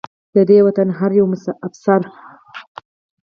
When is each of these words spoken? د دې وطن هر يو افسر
د 0.35 0.37
دې 0.49 0.59
وطن 0.67 0.87
هر 0.99 1.11
يو 1.19 1.25
افسر 1.67 2.01